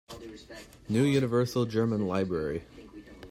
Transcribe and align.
New 0.89 1.03
Universal 1.03 1.67
German 1.67 2.07
Library. 2.07 2.63